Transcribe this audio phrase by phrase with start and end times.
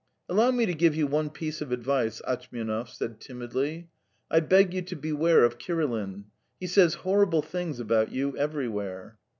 [0.27, 3.91] "Allow me to give you one piece of advice," Atchmianov said timidly.
[4.31, 6.23] "I beg you to beware of Kirilin.
[6.59, 9.19] He says horrible things about you everywhere."